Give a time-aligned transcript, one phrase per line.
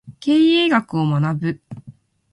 [0.19, 1.59] 経営学を学ぶ